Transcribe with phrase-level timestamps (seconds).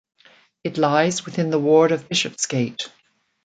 [0.63, 2.89] It lies within the ward of Bishopsgate.